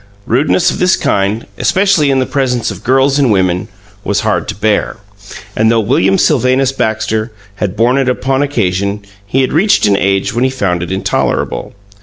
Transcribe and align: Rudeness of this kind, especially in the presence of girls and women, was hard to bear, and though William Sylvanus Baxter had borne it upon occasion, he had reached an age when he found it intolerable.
Rudeness 0.25 0.71
of 0.71 0.79
this 0.79 0.97
kind, 0.97 1.45
especially 1.59 2.09
in 2.09 2.17
the 2.17 2.25
presence 2.25 2.71
of 2.71 2.83
girls 2.83 3.19
and 3.19 3.31
women, 3.31 3.67
was 4.03 4.21
hard 4.21 4.47
to 4.47 4.55
bear, 4.55 4.97
and 5.55 5.69
though 5.69 5.79
William 5.79 6.17
Sylvanus 6.17 6.71
Baxter 6.71 7.31
had 7.57 7.75
borne 7.77 7.99
it 7.99 8.09
upon 8.09 8.41
occasion, 8.41 9.05
he 9.27 9.41
had 9.41 9.53
reached 9.53 9.85
an 9.85 9.95
age 9.95 10.33
when 10.33 10.43
he 10.43 10.49
found 10.49 10.81
it 10.81 10.91
intolerable. 10.91 11.75